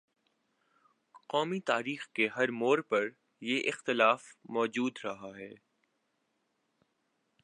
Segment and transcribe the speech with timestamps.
[1.29, 3.07] قومی تاریخ کے ہر موڑ پر
[3.41, 5.53] یہ اختلاف مو جود رہا ہے۔